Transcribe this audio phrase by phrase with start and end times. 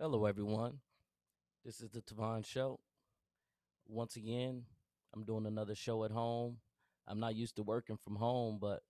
[0.00, 0.78] Hello, everyone.
[1.64, 2.78] This is the Tavon Show.
[3.88, 4.62] Once again,
[5.12, 6.58] I'm doing another show at home.
[7.08, 8.84] I'm not used to working from home, but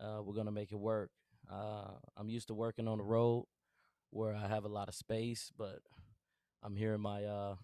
[0.00, 1.10] uh, we're gonna make it work.
[1.50, 3.46] Uh, I'm used to working on the road
[4.10, 5.80] where I have a lot of space, but
[6.62, 7.56] I'm here in my uh,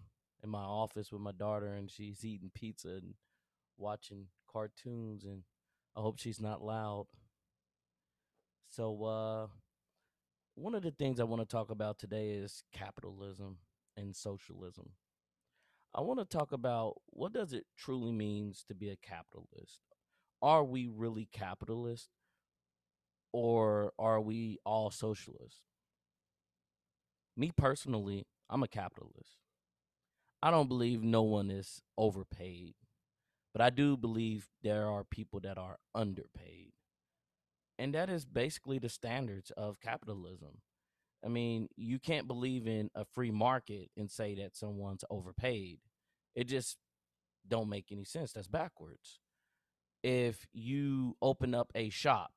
[0.43, 3.13] in my office with my daughter, and she's eating pizza and
[3.77, 5.43] watching cartoons, and
[5.95, 7.07] I hope she's not loud.
[8.67, 9.47] So, uh,
[10.59, 13.59] one of the things I want to talk about today is capitalism
[13.95, 14.89] and socialism.
[15.95, 19.79] I want to talk about what does it truly means to be a capitalist?
[20.41, 22.09] Are we really capitalist
[23.31, 25.63] or are we all socialists?
[27.37, 29.37] Me personally, I'm a capitalist.
[30.43, 32.75] I don't believe no one is overpaid,
[33.53, 36.73] but I do believe there are people that are underpaid.
[37.79, 40.59] And that is basically the standards of capitalism.
[41.25, 45.79] I mean, you can't believe in a free market and say that someone's overpaid.
[46.35, 46.77] It just
[47.47, 48.33] don't make any sense.
[48.33, 49.19] That's backwards.
[50.03, 52.31] If you open up a shop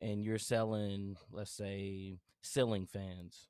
[0.00, 3.48] and you're selling, let's say, ceiling fans,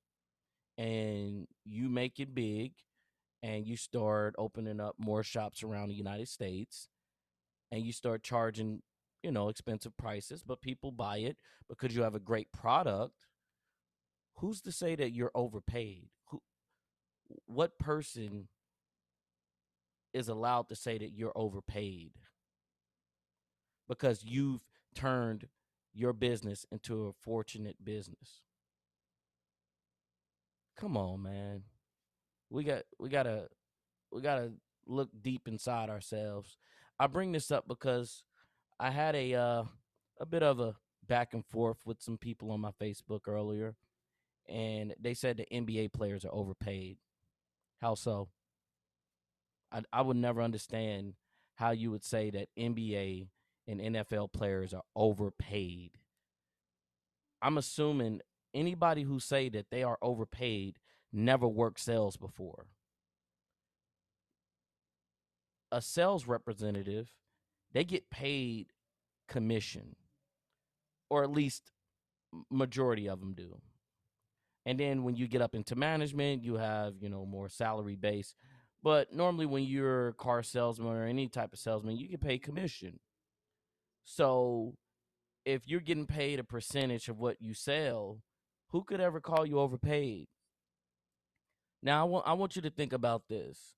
[0.78, 2.72] and you make it big
[3.42, 6.88] and you start opening up more shops around the United States
[7.72, 8.82] and you start charging,
[9.26, 11.36] you know, expensive prices, but people buy it
[11.68, 13.26] because you have a great product
[14.36, 16.10] who's to say that you're overpaid?
[16.30, 16.40] Who
[17.46, 18.46] what person
[20.14, 22.12] is allowed to say that you're overpaid?
[23.88, 24.62] Because you've
[24.94, 25.48] turned
[25.92, 28.42] your business into a fortunate business.
[30.78, 31.62] Come on, man.
[32.48, 33.48] We got we got to
[34.12, 34.52] we got to
[34.86, 36.58] look deep inside ourselves.
[37.00, 38.22] I bring this up because
[38.78, 39.64] I had a uh
[40.20, 40.74] a bit of a
[41.06, 43.76] back and forth with some people on my Facebook earlier
[44.48, 46.98] and they said the NBA players are overpaid.
[47.80, 48.28] How so?
[49.72, 51.14] I I would never understand
[51.56, 53.28] how you would say that NBA
[53.66, 55.92] and NFL players are overpaid.
[57.42, 58.20] I'm assuming
[58.54, 60.78] anybody who say that they are overpaid
[61.12, 62.66] never worked sales before.
[65.72, 67.12] A sales representative,
[67.72, 68.72] they get paid
[69.28, 69.96] commission,
[71.10, 71.70] or at least
[72.50, 73.60] majority of them do.
[74.64, 78.34] And then when you get up into management, you have, you know, more salary base.
[78.82, 82.42] But normally when you're a car salesman or any type of salesman, you get paid
[82.42, 82.98] commission.
[84.04, 84.74] So
[85.44, 88.20] if you're getting paid a percentage of what you sell,
[88.70, 90.26] who could ever call you overpaid?
[91.82, 93.76] Now I want I want you to think about this.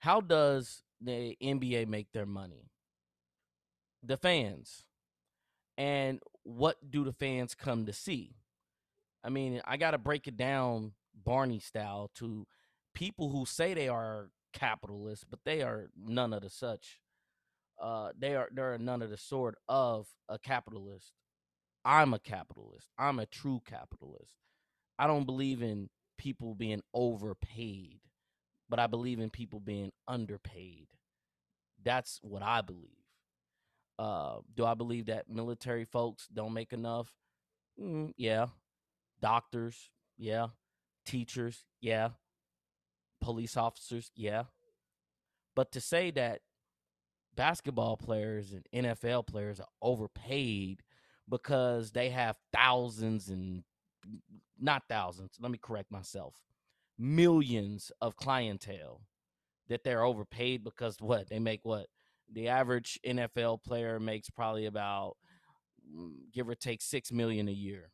[0.00, 2.70] How does the NBA make their money?
[4.06, 4.84] The fans.
[5.76, 8.36] And what do the fans come to see?
[9.24, 12.46] I mean, I got to break it down Barney style to
[12.94, 17.00] people who say they are capitalists, but they are none of the such.
[17.80, 21.12] Uh, they are they're none of the sort of a capitalist.
[21.84, 22.88] I'm a capitalist.
[22.98, 24.34] I'm a true capitalist.
[24.98, 28.00] I don't believe in people being overpaid,
[28.68, 30.86] but I believe in people being underpaid.
[31.84, 33.05] That's what I believe.
[33.98, 37.12] Uh, do I believe that military folks don't make enough?
[37.80, 38.46] Mm, yeah,
[39.20, 40.48] doctors, yeah,
[41.04, 42.10] teachers, yeah,
[43.20, 44.44] police officers, yeah.
[45.54, 46.40] But to say that
[47.34, 50.82] basketball players and NFL players are overpaid
[51.28, 53.64] because they have thousands and
[54.58, 56.34] not thousands, let me correct myself,
[56.98, 59.02] millions of clientele
[59.68, 61.28] that they're overpaid because what?
[61.28, 61.86] They make what?
[62.32, 65.16] The average NFL player makes probably about
[65.94, 67.90] mm, give or take 6 million a year.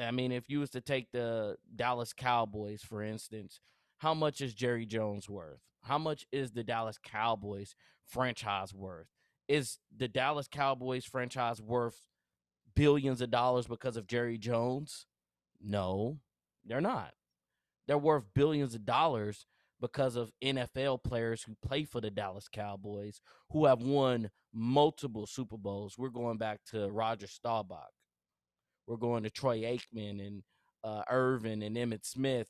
[0.00, 3.60] I mean, if you was to take the Dallas Cowboys, for instance,
[3.98, 5.60] how much is Jerry Jones worth?
[5.82, 7.74] How much is the Dallas Cowboys
[8.04, 9.08] franchise worth?
[9.48, 12.08] Is the Dallas Cowboys franchise worth
[12.76, 15.06] billions of dollars because of Jerry Jones?
[15.60, 16.18] No,
[16.64, 17.14] they're not.
[17.86, 19.46] They're worth billions of dollars
[19.80, 23.20] because of NFL players who play for the Dallas Cowboys
[23.50, 25.96] who have won multiple Super Bowls.
[25.96, 27.90] We're going back to Roger Staubach.
[28.86, 30.42] We're going to Troy Aikman and
[30.82, 32.48] uh, Irvin and Emmitt Smith.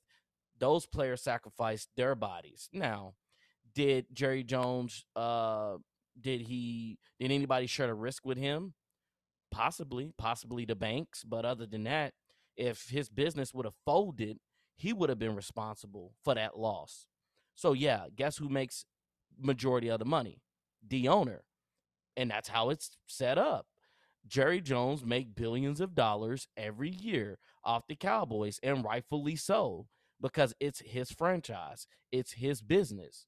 [0.59, 2.69] Those players sacrificed their bodies.
[2.73, 3.15] Now,
[3.75, 5.05] did Jerry Jones?
[5.15, 5.77] Uh,
[6.21, 6.99] did he?
[7.21, 8.75] Did anybody share the risk with him?
[9.51, 11.25] Possibly, possibly the banks.
[11.25, 12.13] But other than that,
[12.57, 14.39] if his business would have folded,
[14.77, 17.07] he would have been responsible for that loss.
[17.59, 18.85] So yeah, guess who makes
[19.37, 20.43] majority of the money?
[20.89, 21.43] The owner.
[22.17, 23.67] And that's how it's set up
[24.29, 29.87] Jerry Jones make billions of dollars every year off the Cowboys, and rightfully so,
[30.21, 33.27] because it's his franchise, it's his business.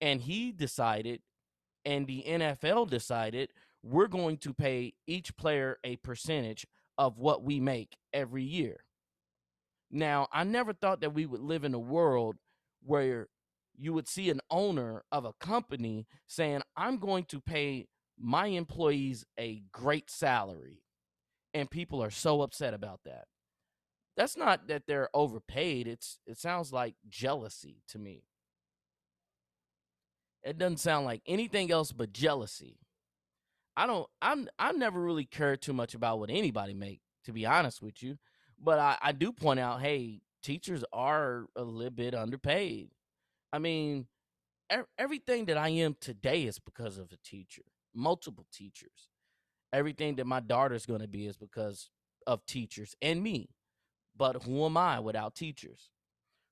[0.00, 1.20] And he decided,
[1.84, 3.50] and the NFL decided,
[3.84, 6.66] we're going to pay each player a percentage
[6.98, 8.84] of what we make every year.
[9.90, 12.36] Now, I never thought that we would live in a world
[12.82, 13.28] where
[13.80, 17.86] you would see an owner of a company saying, I'm going to pay
[18.18, 20.82] my employees a great salary.
[21.54, 23.24] And people are so upset about that.
[24.16, 25.88] That's not that they're overpaid.
[25.88, 28.24] It's it sounds like jealousy to me.
[30.42, 32.78] It doesn't sound like anything else but jealousy.
[33.76, 37.46] I don't I'm I never really cared too much about what anybody make, to be
[37.46, 38.18] honest with you.
[38.62, 42.90] But I, I do point out, hey, teachers are a little bit underpaid.
[43.52, 44.06] I mean,
[44.72, 47.62] er- everything that I am today is because of a teacher
[47.94, 49.08] multiple teachers.
[49.72, 51.90] Everything that my daughter's going to be is because
[52.26, 53.50] of teachers and me.
[54.16, 55.90] But who am I without teachers?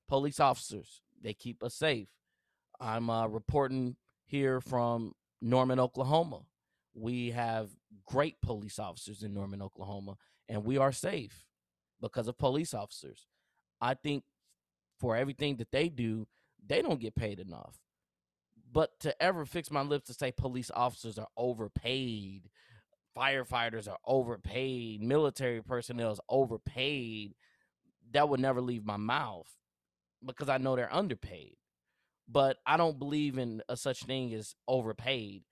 [0.07, 2.07] Police officers, they keep us safe.
[2.79, 6.41] I'm uh, reporting here from Norman, Oklahoma.
[6.93, 7.69] We have
[8.05, 10.15] great police officers in Norman, Oklahoma,
[10.47, 11.45] and we are safe
[12.01, 13.27] because of police officers.
[13.81, 14.23] I think
[14.99, 16.27] for everything that they do,
[16.65, 17.77] they don't get paid enough.
[18.71, 22.49] But to ever fix my lips to say police officers are overpaid,
[23.17, 27.33] firefighters are overpaid, military personnel is overpaid,
[28.11, 29.47] that would never leave my mouth
[30.25, 31.55] because I know they're underpaid.
[32.27, 35.43] But I don't believe in a such thing as overpaid.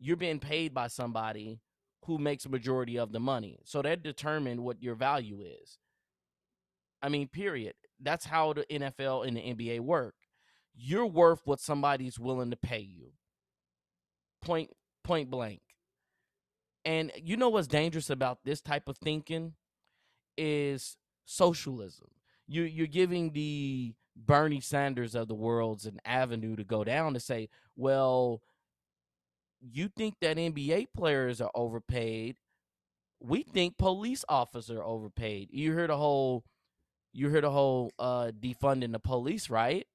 [0.00, 1.60] You're being paid by somebody
[2.04, 3.58] who makes a majority of the money.
[3.64, 5.78] So that determine what your value is.
[7.02, 7.74] I mean, period.
[8.00, 10.14] That's how the NFL and the NBA work
[10.78, 13.12] you're worth what somebody's willing to pay you.
[14.40, 14.70] Point
[15.02, 15.60] point blank.
[16.84, 19.54] And you know what's dangerous about this type of thinking
[20.36, 22.08] is socialism.
[22.46, 27.20] You you're giving the Bernie Sanders of the world's an avenue to go down to
[27.20, 28.40] say, well,
[29.60, 32.36] you think that NBA players are overpaid.
[33.20, 35.48] We think police officers are overpaid.
[35.50, 36.44] You heard the whole
[37.12, 39.86] you heard the whole uh defunding the police, right?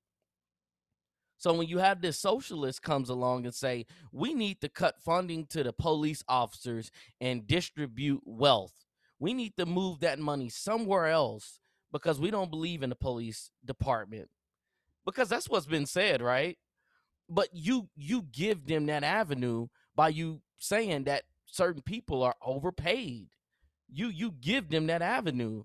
[1.37, 5.45] So when you have this socialist comes along and say, we need to cut funding
[5.47, 6.89] to the police officers
[7.19, 8.73] and distribute wealth.
[9.19, 11.59] We need to move that money somewhere else
[11.91, 14.29] because we don't believe in the police department.
[15.05, 16.57] Because that's what's been said, right?
[17.29, 23.29] But you you give them that avenue by you saying that certain people are overpaid.
[23.89, 25.63] You you give them that avenue.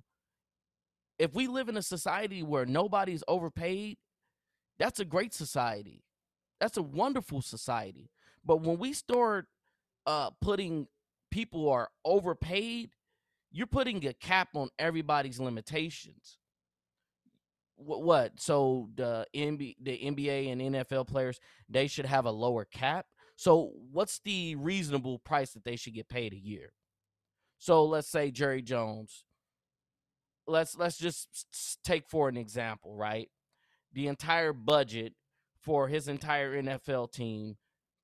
[1.19, 3.97] If we live in a society where nobody's overpaid,
[4.79, 6.05] that's a great society.
[6.61, 8.11] That's a wonderful society.
[8.45, 9.47] But when we start
[10.07, 10.87] uh, putting
[11.31, 12.91] people are overpaid,
[13.51, 16.39] you're putting a cap on everybody's limitations.
[17.77, 18.03] What?
[18.03, 18.41] what?
[18.41, 23.07] So the NBA, the NBA and NFL players they should have a lower cap.
[23.37, 26.73] So what's the reasonable price that they should get paid a year?
[27.59, 29.25] So let's say Jerry Jones.
[30.47, 31.47] Let's let's just
[31.85, 33.29] take for an example, right?
[33.93, 35.15] The entire budget
[35.61, 37.57] for his entire NFL team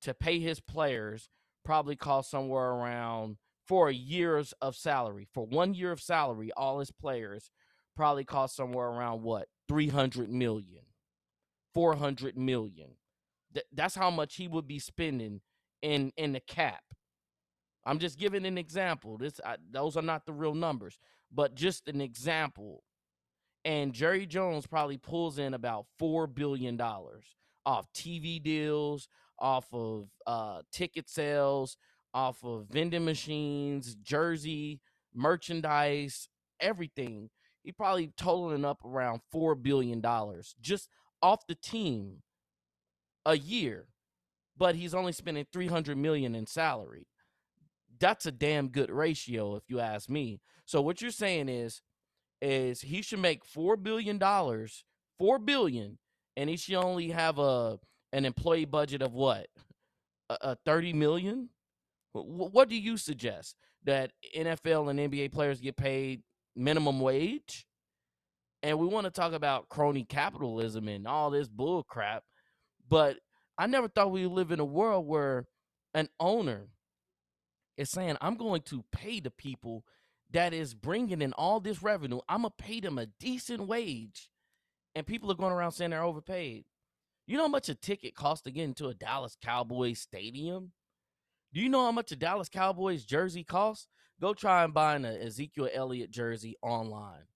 [0.03, 1.29] to pay his players
[1.65, 3.37] probably cost somewhere around
[3.67, 5.27] four years of salary.
[5.33, 7.51] For one year of salary, all his players
[7.97, 9.49] probably cost somewhere around what?
[9.69, 10.85] 300 million.
[11.73, 12.97] 400 million.
[13.53, 15.41] Th- that's how much he would be spending
[15.83, 16.83] in in the cap.
[17.87, 19.19] I'm just giving an example.
[19.19, 20.99] This I, those are not the real numbers,
[21.33, 22.85] but just an example
[23.65, 27.25] and Jerry Jones probably pulls in about four billion dollars
[27.67, 31.77] off TV deals, off of uh, ticket sales,
[32.13, 34.81] off of vending machines, jersey,
[35.15, 36.29] merchandise,
[36.61, 37.31] everything.
[37.63, 40.89] He probably totaling up around four billion dollars just
[41.23, 42.23] off the team
[43.25, 43.87] a year,
[44.57, 47.07] but he's only spending three hundred million in salary.
[47.99, 50.41] That's a damn good ratio, if you ask me.
[50.67, 51.81] So what you're saying is
[52.45, 54.85] is he should make four billion dollars,
[55.19, 55.99] four billion,
[56.37, 57.79] and he should only have a
[58.13, 59.47] an employee budget of what,
[60.29, 61.49] a, a thirty million.
[62.13, 66.23] What do you suggest that NFL and NBA players get paid
[66.55, 67.67] minimum wage?
[68.63, 72.25] And we want to talk about crony capitalism and all this bull crap,
[72.89, 73.17] but
[73.59, 75.47] I never thought we live in a world where
[75.95, 76.69] an owner
[77.79, 79.85] is saying, "I'm going to pay the people
[80.35, 84.29] that is bringing in all this revenue, I'm gonna pay them a decent wage,
[84.95, 86.65] and people are going around saying they're overpaid.
[87.27, 90.73] You know how much a ticket costs to get into a Dallas Cowboys stadium?
[91.53, 93.87] Do you know how much a Dallas Cowboys jersey costs?
[94.21, 97.27] Go try and buy an Ezekiel Elliott jersey online.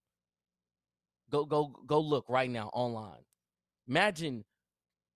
[1.30, 3.24] Go go go look right now online.
[3.86, 4.44] Imagine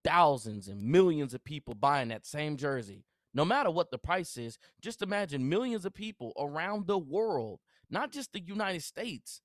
[0.05, 3.05] thousands and millions of people buying that same jersey.
[3.35, 7.61] No matter what the price is, just imagine millions of people around the world,
[7.93, 9.41] not just the United States.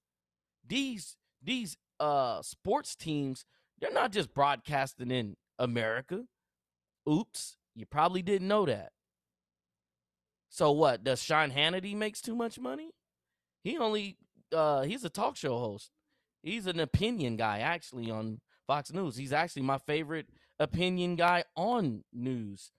[0.65, 3.45] These these uh sports teams,
[3.79, 6.23] they're not just broadcasting in America.
[7.09, 8.91] Oops, you probably didn't know that.
[10.49, 11.03] So what?
[11.03, 12.91] Does Sean Hannity makes too much money?
[13.63, 14.17] He only
[14.51, 15.91] uh he's a talk show host.
[16.41, 19.17] He's an opinion guy actually on Fox News.
[19.17, 20.27] He's actually my favorite
[20.59, 22.71] opinion guy on news.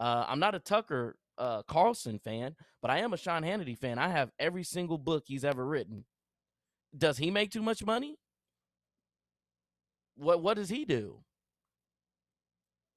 [0.00, 3.98] Uh, I'm not a Tucker uh, Carlson fan, but I am a Sean Hannity fan.
[3.98, 6.04] I have every single book he's ever written.
[6.96, 8.16] Does he make too much money?
[10.16, 11.24] What What does he do?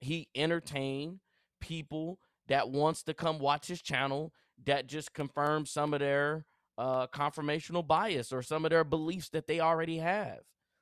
[0.00, 1.20] He entertain
[1.60, 4.32] people that wants to come watch his channel
[4.64, 6.44] that just confirms some of their
[6.76, 10.38] uh, confirmational bias or some of their beliefs that they already have.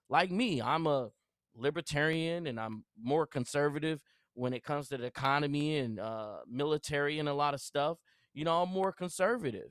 [0.09, 1.11] Like me, I'm a
[1.55, 4.03] libertarian and I'm more conservative
[4.37, 7.99] when it comes to the economy and uh, military and a lot of stuff.
[8.35, 9.71] You know, I'm more conservative.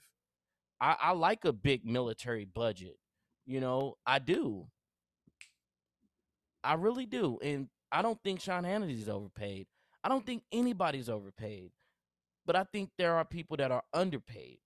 [0.81, 2.97] I, I like a big military budget.
[3.45, 4.65] You know, I do.
[6.63, 7.37] I really do.
[7.43, 9.67] And I don't think Sean Hannity's overpaid.
[10.03, 11.71] I don't think anybody's overpaid.
[12.45, 14.57] But I think there are people that are underpaid.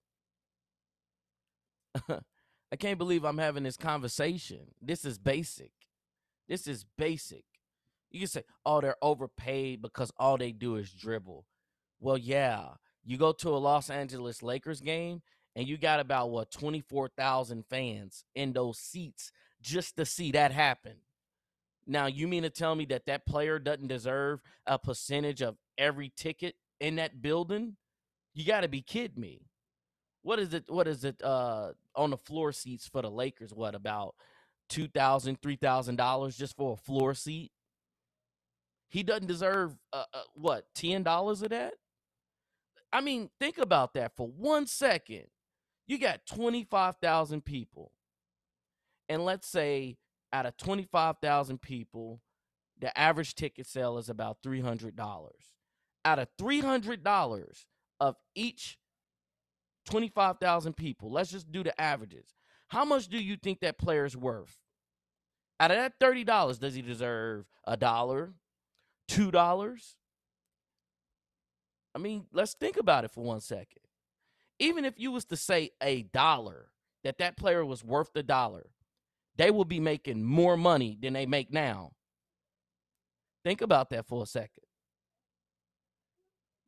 [2.09, 4.71] I can't believe I'm having this conversation.
[4.81, 5.71] This is basic.
[6.47, 7.43] This is basic.
[8.11, 11.45] You can say, oh, they're overpaid because all they do is dribble.
[11.99, 12.69] Well, yeah.
[13.03, 15.21] You go to a Los Angeles Lakers game
[15.55, 20.95] and you got about what 24,000 fans in those seats just to see that happen.
[21.87, 26.11] Now, you mean to tell me that that player doesn't deserve a percentage of every
[26.15, 27.77] ticket in that building?
[28.33, 29.41] You got to be kidding me.
[30.21, 30.65] What is it?
[30.67, 31.21] What is it?
[31.23, 33.53] Uh, on the floor seats for the Lakers?
[33.53, 34.15] What about
[34.67, 37.51] two thousand, three thousand dollars just for a floor seat?
[38.89, 41.73] He doesn't deserve uh, uh, what ten dollars of that.
[42.91, 45.25] I mean, think about that for one second.
[45.87, 47.91] You got twenty five thousand people,
[49.07, 49.97] and let's say
[50.33, 52.21] out of twenty five thousand people,
[52.79, 55.53] the average ticket sale is about three hundred dollars.
[56.03, 57.65] Out of three hundred dollars
[57.99, 58.77] of each
[59.89, 61.11] 25,000 people.
[61.11, 62.35] Let's just do the averages.
[62.67, 64.55] How much do you think that player is worth?
[65.59, 68.33] Out of that $30, does he deserve a dollar,
[69.09, 69.97] two dollars?
[71.93, 73.81] I mean, let's think about it for one second.
[74.59, 76.69] Even if you was to say a dollar,
[77.03, 78.71] that that player was worth the dollar,
[79.35, 81.91] they will be making more money than they make now.
[83.43, 84.63] Think about that for a second.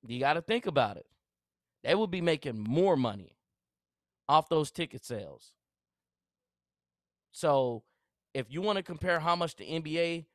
[0.07, 1.05] You got to think about it
[1.83, 3.37] they would be making more money
[4.27, 5.53] off those ticket sales.
[7.31, 7.83] So
[8.33, 10.25] if you want to compare how much the NBA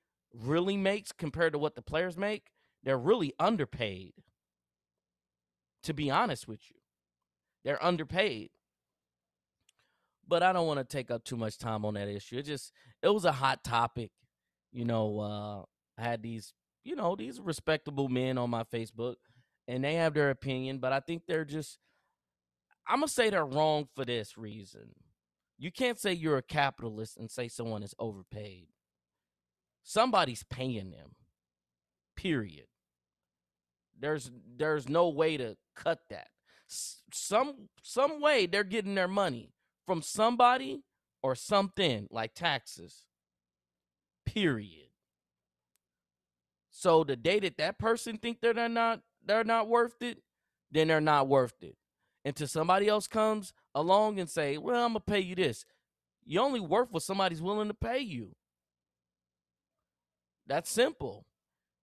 [0.42, 2.50] really makes compared to what the players make,
[2.82, 4.12] they're really underpaid.
[5.84, 6.76] To be honest with you,
[7.64, 8.50] they're underpaid.
[10.26, 12.38] But I don't want to take up too much time on that issue.
[12.38, 14.10] It just it was a hot topic.
[14.72, 15.62] You know, uh
[16.00, 16.52] I had these,
[16.84, 19.16] you know, these respectable men on my Facebook
[19.68, 21.78] and they have their opinion, but I think they're just
[22.88, 24.94] I'm gonna say they're wrong for this reason.
[25.58, 28.68] You can't say you're a capitalist and say someone is overpaid.
[29.88, 31.14] Somebody's paying them.
[32.16, 32.66] Period.
[33.96, 36.26] There's there's no way to cut that.
[37.12, 39.52] some some way they're getting their money
[39.86, 40.82] from somebody
[41.22, 43.04] or something like taxes.
[44.24, 44.88] Period.
[46.68, 50.18] So the day that that person think that they're not they're not worth it,
[50.72, 51.76] then they're not worth it.
[52.24, 55.64] Until somebody else comes along and say, "Well, I'm gonna pay you this,"
[56.24, 58.34] you only worth what somebody's willing to pay you.
[60.46, 61.26] That's simple.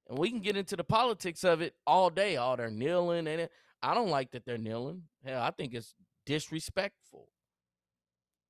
[0.08, 2.38] And we can get into the politics of it all day.
[2.38, 3.50] All they're kneeling and.
[3.86, 5.03] I don't like that they're kneeling.
[5.25, 5.93] Hell, I think it's
[6.25, 7.27] disrespectful.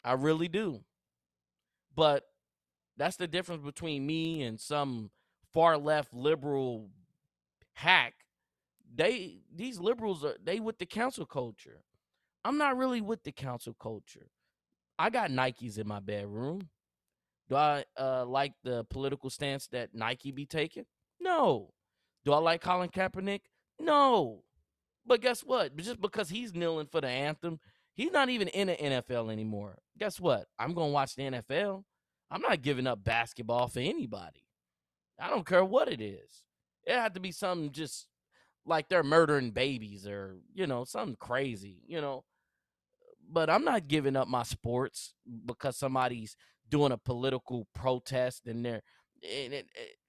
[0.03, 0.81] I really do.
[1.95, 2.25] But
[2.97, 5.09] that's the difference between me and some
[5.51, 6.91] far left liberal
[7.73, 8.13] hack
[8.95, 11.81] they these liberals are they with the council culture.
[12.45, 14.27] I'm not really with the council culture.
[14.99, 16.69] I got Nikes in my bedroom.
[17.49, 20.85] Do I uh, like the political stance that Nike be taking?
[21.19, 21.73] No.
[22.25, 23.41] Do I like Colin Kaepernick?
[23.79, 24.43] No.
[25.05, 25.75] But guess what?
[25.77, 27.59] Just because he's kneeling for the anthem,
[27.93, 29.79] he's not even in the NFL anymore.
[29.97, 30.47] Guess what?
[30.57, 31.83] I'm going to watch the NFL.
[32.31, 34.47] I'm not giving up basketball for anybody.
[35.19, 36.45] I don't care what it is.
[36.85, 38.07] It had to be something just
[38.65, 42.23] like they're murdering babies or you know something crazy, you know.
[43.29, 45.13] But I'm not giving up my sports
[45.45, 46.35] because somebody's
[46.73, 48.81] doing a political protest and they're
[49.23, 49.67] and it,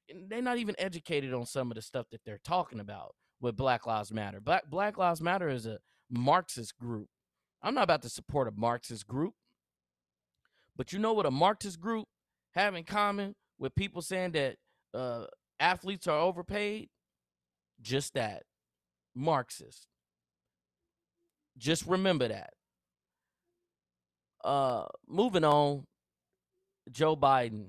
[0.09, 3.55] and they're not even educated on some of the stuff that they're talking about with
[3.55, 4.41] Black Lives Matter.
[4.41, 5.79] Black Black Lives Matter is a
[6.09, 7.09] Marxist group.
[7.63, 9.35] I'm not about to support a Marxist group.
[10.75, 12.07] But you know what a Marxist group
[12.55, 14.57] have in common with people saying that
[14.95, 15.27] uh,
[15.61, 16.89] athletes are overpaid?
[17.83, 18.45] Just that.
[19.15, 19.87] Marxist.
[21.59, 22.55] Just remember that.
[24.43, 25.85] Uh, moving on,
[26.91, 27.67] Joe Biden.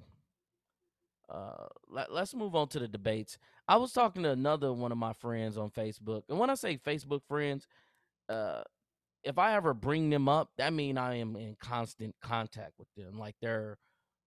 [1.28, 3.38] Uh, let, us move on to the debates.
[3.68, 6.78] I was talking to another one of my friends on Facebook, and when I say
[6.78, 7.68] Facebook friends,
[8.30, 8.62] uh,
[9.24, 13.18] if I ever bring them up, that mean I am in constant contact with them.
[13.18, 13.80] Like they're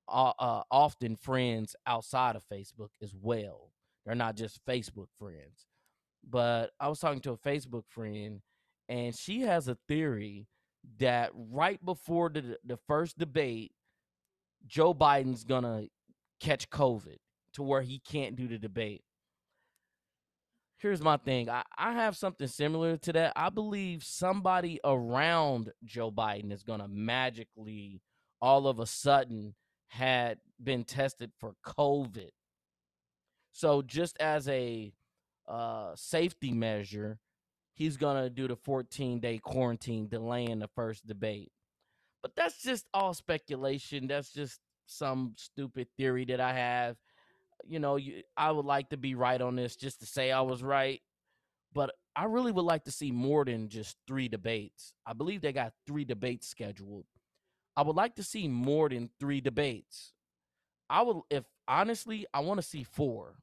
[0.08, 3.70] uh, uh, often friends outside of Facebook as well.
[4.04, 5.66] They're not just Facebook friends.
[6.28, 8.40] But I was talking to a Facebook friend,
[8.88, 10.48] and she has a theory
[10.98, 13.72] that right before the the first debate,
[14.66, 15.84] Joe Biden's gonna
[16.40, 17.16] catch COVID
[17.54, 19.02] to where he can't do the debate
[20.78, 21.50] here's my thing.
[21.50, 23.32] I, I have something similar to that.
[23.36, 28.00] I believe somebody around Joe Biden is to magically,
[28.40, 29.54] all of a sudden,
[29.88, 32.30] had been tested for COVID.
[33.52, 34.92] So, just as a
[35.48, 37.18] uh, safety measure,
[37.74, 41.50] he's to do the 14 day quarantine, delaying the first debate.
[42.22, 44.08] But that's just all speculation.
[44.08, 46.96] That's just some stupid theory that I have
[47.64, 50.40] you know, you, I would like to be right on this just to say I
[50.40, 51.00] was right,
[51.72, 54.94] but I really would like to see more than just three debates.
[55.06, 57.04] I believe they got three debates scheduled.
[57.76, 60.12] I would like to see more than three debates.
[60.90, 63.36] I would, if honestly, I want to see four.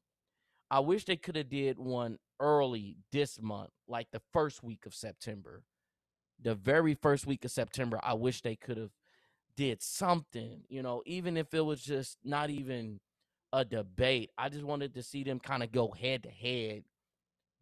[0.70, 4.94] I wish they could have did one early this month, like the first week of
[4.94, 5.62] September.
[6.42, 8.92] The very first week of September, I wish they could have
[9.56, 13.00] did something, you know, even if it was just not even
[13.52, 14.30] a debate.
[14.36, 16.84] I just wanted to see them kind of go head to head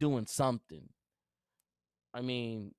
[0.01, 0.89] doing something.
[2.13, 2.75] I mean,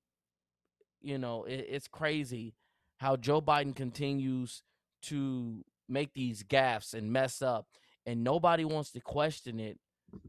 [1.00, 2.54] you know, it, it's crazy
[2.98, 4.62] how Joe Biden continues
[5.02, 7.66] to make these gaffes and mess up,
[8.04, 9.78] and nobody wants to question it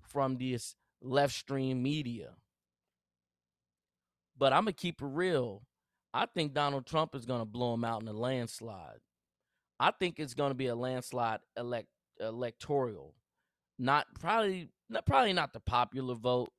[0.08, 2.32] from this left stream media.
[4.38, 5.64] But I'm gonna keep it real.
[6.14, 9.00] I think Donald Trump is gonna blow him out in a landslide.
[9.80, 11.88] I think it's gonna be a landslide elect
[12.20, 13.16] electoral,
[13.78, 16.50] not probably not probably not the popular vote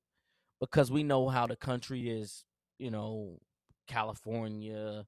[0.60, 2.44] because we know how the country is.
[2.78, 3.40] You know,
[3.88, 5.04] California,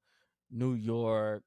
[0.51, 1.43] New York,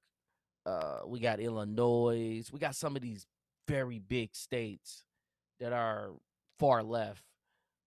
[0.66, 3.26] uh, we got Illinois, we got some of these
[3.68, 5.04] very big states
[5.60, 6.12] that are
[6.60, 7.24] far left.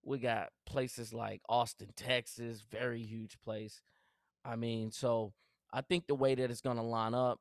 [0.07, 3.83] We got places like Austin, Texas, very huge place.
[4.45, 5.35] I mean, so
[5.73, 7.41] I think the way that it's going to line up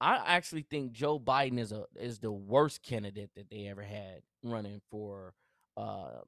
[0.00, 4.22] I actually think Joe Biden is a is the worst candidate that they ever had
[4.42, 5.34] running for
[5.76, 6.20] uh,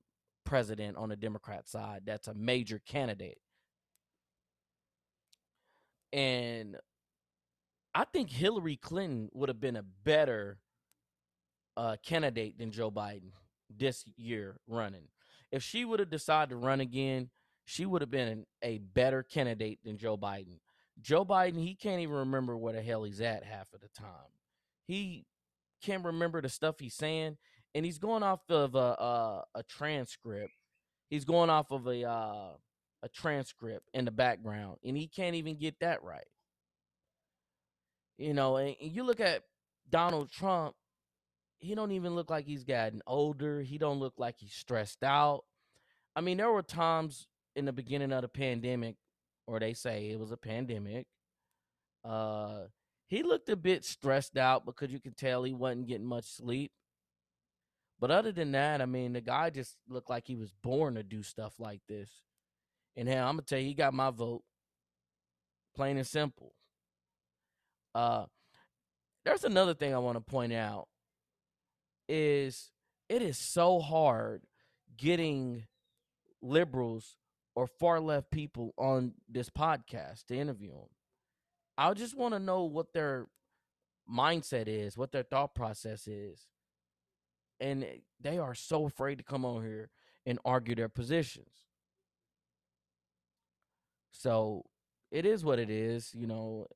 [0.45, 2.03] president on the Democrat side.
[2.05, 3.39] That's a major candidate,
[6.13, 6.77] and
[7.95, 10.59] I think Hillary Clinton would have been a better
[11.79, 13.33] uh, candidate than Joe Biden
[13.75, 15.09] this year running.
[15.53, 17.29] If she would have decided to run again,
[17.65, 20.59] she would have been a better candidate than Joe Biden.
[21.01, 24.33] Joe Biden, he can't even remember where the hell he's at half of the time.
[24.87, 25.27] He
[25.83, 27.37] can't remember the stuff he's saying,
[27.75, 30.53] and he's going off of a a, a transcript.
[31.11, 32.53] He's going off of a uh,
[33.03, 36.27] a transcript in the background, and he can't even get that right.
[38.19, 39.43] You know, and, and you look at
[39.89, 40.75] Donald Trump,
[41.63, 43.63] he don't even look like he's gotten older.
[43.63, 45.45] He don't look like he's stressed out.
[46.15, 48.97] I mean, there were times in the beginning of the pandemic
[49.47, 51.07] or they say it was a pandemic.
[52.05, 52.63] Uh,
[53.07, 56.73] he looked a bit stressed out because you could tell he wasn't getting much sleep.
[58.01, 61.05] But other than that, I mean, the guy just looked like he was born to
[61.05, 62.11] do stuff like this.
[62.97, 64.43] And hell, I'm gonna tell you, he got my vote.
[65.77, 66.53] Plain and simple.
[67.95, 68.25] Uh,
[69.25, 70.89] there's another thing I want to point out
[72.13, 72.71] is
[73.09, 74.43] it is so hard
[74.99, 75.65] getting
[76.43, 77.17] liberals
[77.55, 80.89] or far left people on this podcast to interview them.
[81.79, 83.29] I just want to know what their
[84.11, 86.47] mindset is, what their thought process is.
[87.61, 87.87] And
[88.21, 89.91] they are so afraid to come on here
[90.27, 91.49] and argue their positions.
[94.11, 94.67] So
[95.11, 96.67] it is what it is, you know.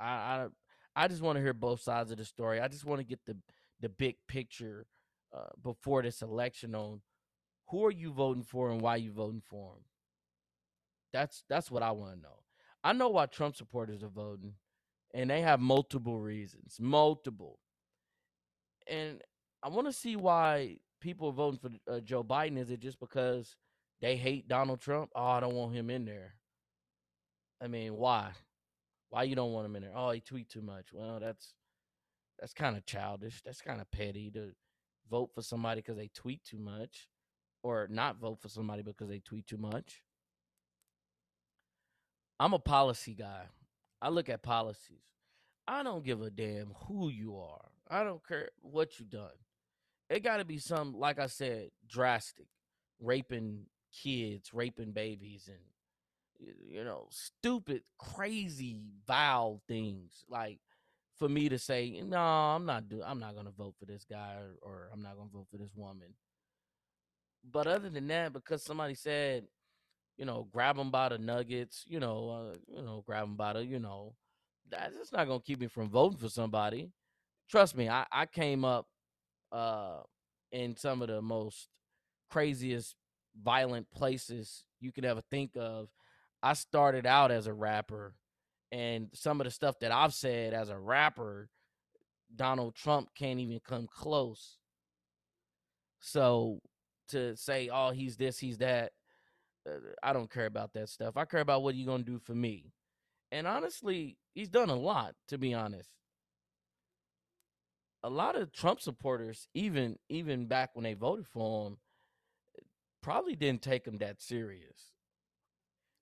[0.00, 0.46] I I,
[0.96, 2.60] I just want to hear both sides of the story.
[2.60, 3.36] I just want to get the
[3.80, 4.86] the big picture
[5.36, 7.00] uh, before this election on
[7.68, 9.84] who are you voting for and why you voting for him?
[11.12, 12.40] That's that's what I want to know.
[12.82, 14.54] I know why Trump supporters are voting,
[15.12, 17.58] and they have multiple reasons, multiple.
[18.86, 19.22] And
[19.62, 22.58] I want to see why people are voting for uh, Joe Biden.
[22.58, 23.56] Is it just because
[24.00, 25.10] they hate Donald Trump?
[25.14, 26.34] Oh, I don't want him in there.
[27.62, 28.30] I mean, why?
[29.10, 29.92] Why you don't want him in there?
[29.94, 30.88] Oh, he tweet too much.
[30.92, 31.54] Well, that's
[32.40, 33.42] that's kind of childish.
[33.44, 34.52] That's kind of petty to
[35.10, 37.08] vote for somebody because they tweet too much,
[37.62, 40.02] or not vote for somebody because they tweet too much.
[42.38, 43.42] I'm a policy guy.
[44.00, 45.04] I look at policies.
[45.68, 47.68] I don't give a damn who you are.
[47.90, 49.28] I don't care what you done.
[50.08, 52.46] It got to be some, like I said, drastic,
[53.00, 60.24] raping kids, raping babies, and you know, stupid, crazy, vile things.
[60.28, 60.60] Like
[61.20, 64.36] for me to say, no, I'm not do, I'm not gonna vote for this guy,
[64.40, 66.14] or, or I'm not gonna vote for this woman.
[67.50, 69.46] But other than that, because somebody said
[70.18, 73.54] you know, grab them by the nuggets, you know, uh, you know, grab them by
[73.54, 74.14] the, you know,
[74.70, 76.90] that's not gonna keep me from voting for somebody.
[77.50, 78.86] Trust me, I, I came up
[79.52, 80.00] uh
[80.52, 81.68] in some of the most
[82.30, 82.96] craziest
[83.42, 85.88] violent places you could ever think of.
[86.42, 88.14] I started out as a rapper
[88.72, 91.48] and some of the stuff that I've said as a rapper,
[92.34, 94.58] Donald Trump can't even come close.
[96.00, 96.60] So
[97.08, 98.92] to say, oh, he's this, he's that,
[99.68, 101.16] uh, I don't care about that stuff.
[101.16, 102.72] I care about what you're going to do for me.
[103.32, 105.90] And honestly, he's done a lot, to be honest.
[108.02, 111.76] A lot of Trump supporters, even even back when they voted for him,
[113.02, 114.89] probably didn't take him that serious.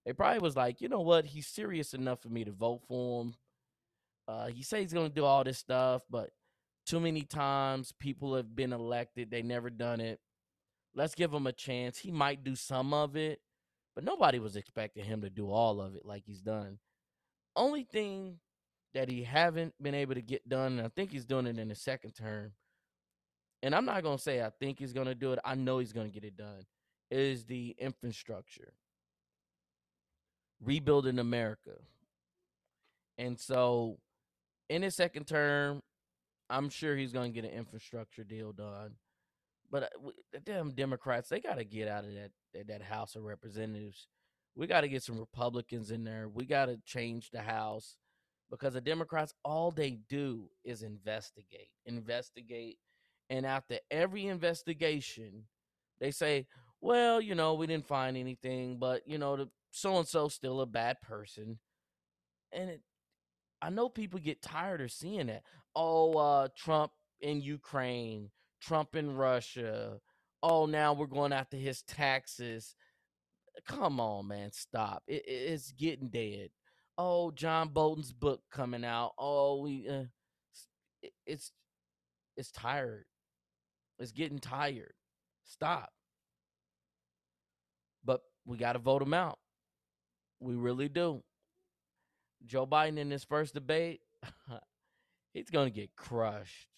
[0.09, 3.21] They probably was like, you know what, he's serious enough for me to vote for
[3.21, 3.35] him.
[4.27, 6.31] Uh, he says he's gonna do all this stuff, but
[6.87, 10.18] too many times people have been elected, they never done it.
[10.94, 11.99] Let's give him a chance.
[11.99, 13.42] He might do some of it,
[13.94, 16.79] but nobody was expecting him to do all of it like he's done.
[17.55, 18.38] Only thing
[18.94, 21.68] that he haven't been able to get done, and I think he's doing it in
[21.68, 22.53] the second term.
[23.62, 25.38] And I'm not gonna say I think he's gonna do it.
[25.44, 26.62] I know he's gonna get it done.
[27.11, 28.73] Is the infrastructure
[30.62, 31.77] rebuilding America?
[33.16, 33.99] And so,
[34.68, 35.83] in his second term,
[36.51, 38.94] I'm sure he's gonna get an infrastructure deal done.
[39.71, 43.16] But uh, the damn Democrats, they got to get out of that, that that House
[43.16, 44.09] of Representatives.
[44.55, 46.29] We got to get some Republicans in there.
[46.29, 47.97] We got to change the House
[48.51, 52.79] because the Democrats, all they do is investigate, investigate,
[53.31, 55.44] and after every investigation,
[56.01, 56.47] they say,
[56.81, 60.61] "Well, you know, we didn't find anything, but you know, the so and so still
[60.61, 61.59] a bad person."
[62.52, 62.83] And it,
[63.61, 65.42] I know people get tired of seeing that.
[65.74, 70.00] Oh, uh, Trump in Ukraine Trump in Russia.
[70.42, 72.74] Oh, now we're going after his taxes.
[73.66, 75.02] Come on, man, stop.
[75.07, 76.50] It, it's getting dead.
[76.96, 79.12] Oh, John Bolton's book coming out.
[79.18, 80.04] Oh, we uh,
[81.26, 81.52] it's
[82.37, 83.04] it's tired.
[83.98, 84.94] It's getting tired.
[85.44, 85.90] Stop.
[88.04, 89.38] But we got to vote him out.
[90.40, 91.22] We really do.
[92.46, 94.01] Joe Biden in his first debate,
[95.35, 96.68] he's going to get crushed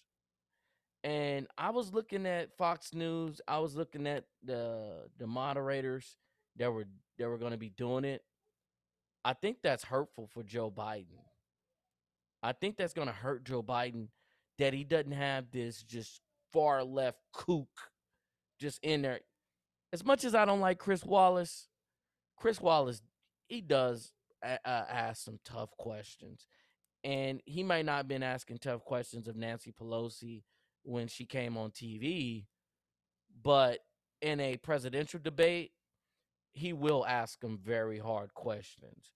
[1.03, 3.41] and I was looking at Fox News.
[3.47, 6.17] I was looking at the the moderators
[6.57, 6.85] that were
[7.17, 8.23] that were going to be doing it.
[9.25, 11.19] I think that's hurtful for Joe Biden.
[12.43, 14.07] I think that's going to hurt Joe Biden
[14.57, 16.21] that he doesn't have this just
[16.51, 17.69] far left kook
[18.59, 19.19] just in there.
[19.93, 21.67] As much as I don't like Chris Wallace,
[22.37, 23.01] Chris Wallace
[23.51, 26.47] he does uh, ask some tough questions,
[27.03, 30.43] and he might not have been asking tough questions of Nancy Pelosi
[30.83, 32.45] when she came on TV,
[33.43, 33.79] but
[34.21, 35.71] in a presidential debate,
[36.53, 39.11] he will ask them very hard questions.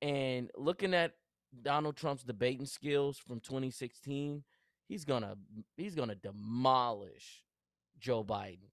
[0.00, 1.14] And looking at
[1.62, 4.44] Donald Trump's debating skills from 2016,
[4.86, 5.34] he's gonna
[5.76, 7.42] he's gonna demolish
[7.98, 8.71] Joe Biden.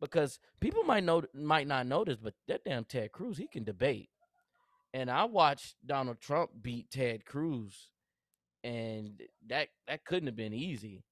[0.00, 4.10] Because people might know might not notice, but that damn Ted Cruz, he can debate.
[4.94, 7.90] And I watched Donald Trump beat Ted Cruz,
[8.62, 11.04] and that that couldn't have been easy.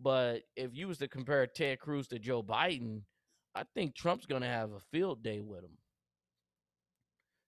[0.00, 3.02] But if you was to compare Ted Cruz to Joe Biden,
[3.54, 5.78] I think Trump's to have a field day with him.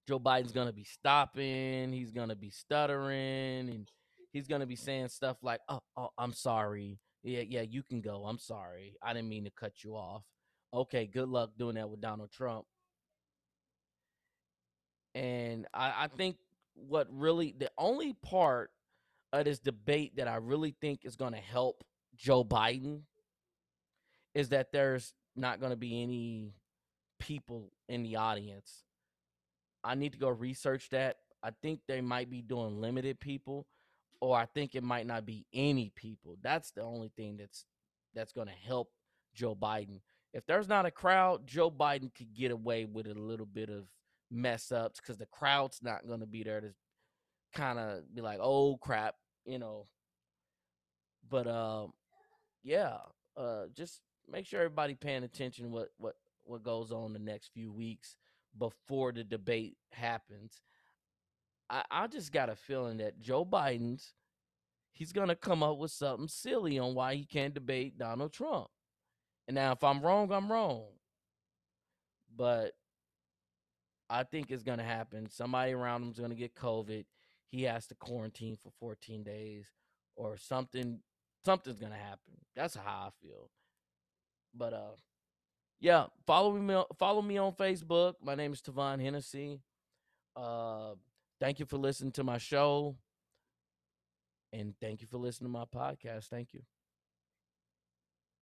[0.07, 3.91] Joe Biden's to be stopping, he's to be stuttering, and
[4.33, 7.01] he's to be saying stuff like, oh, oh, I'm sorry.
[7.25, 8.25] Yeah, yeah, you can go.
[8.25, 8.95] I'm sorry.
[9.03, 10.23] I didn't mean to cut you off.
[10.73, 12.67] Okay, good luck doing that with Donald Trump.
[15.15, 16.37] And I, I think
[16.75, 18.71] what really, the only part
[19.33, 21.85] of this debate that I really think is going to help
[22.17, 23.03] Joe Biden
[24.35, 26.53] is that there's not going to be any
[27.19, 28.85] people in the audience.
[29.83, 31.17] I need to go research that.
[31.43, 33.67] I think they might be doing limited people,
[34.21, 36.37] or I think it might not be any people.
[36.43, 37.65] That's the only thing that's
[38.15, 38.91] that's going to help
[39.35, 40.01] Joe Biden.
[40.37, 43.87] If there's not a crowd, Joe Biden could get away with a little bit of
[44.31, 46.75] mess ups because the crowd's not going to be there to
[47.55, 49.15] kind of be like, oh crap,
[49.47, 49.87] you know.
[51.27, 51.95] But um,
[52.63, 52.99] yeah,
[53.35, 57.73] uh, just make sure everybody paying attention what what what goes on the next few
[57.73, 58.15] weeks
[58.59, 60.61] before the debate happens.
[61.71, 64.13] I, I just got a feeling that Joe Biden's
[64.93, 68.69] he's gonna come up with something silly on why he can't debate Donald Trump.
[69.49, 70.85] And now if I'm wrong, I'm wrong.
[72.35, 72.73] But
[74.09, 75.29] I think it's gonna happen.
[75.31, 77.05] Somebody around him's gonna get COVID.
[77.49, 79.67] He has to quarantine for 14 days
[80.17, 81.01] or something.
[81.45, 82.35] Something's gonna happen.
[82.55, 83.51] That's how I feel.
[84.55, 84.97] But uh
[85.81, 88.15] yeah, follow me follow me on Facebook.
[88.23, 89.61] My name is Tavon Hennessy.
[90.35, 90.95] Uh
[91.41, 92.97] thank you for listening to my show.
[94.53, 96.29] And thank you for listening to my podcast.
[96.29, 96.63] Thank you.